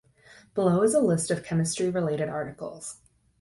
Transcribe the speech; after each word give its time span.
Below 0.55 0.81
is 0.81 0.95
a 0.95 0.99
list 0.99 1.29
of 1.29 1.43
chemistry-related 1.43 2.27
articles. 2.27 3.01